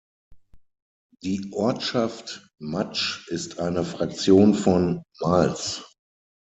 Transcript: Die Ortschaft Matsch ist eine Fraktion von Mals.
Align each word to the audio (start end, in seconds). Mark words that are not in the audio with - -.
Die 1.21 1.51
Ortschaft 1.53 2.49
Matsch 2.59 3.27
ist 3.27 3.59
eine 3.59 3.83
Fraktion 3.83 4.55
von 4.55 5.03
Mals. 5.19 5.83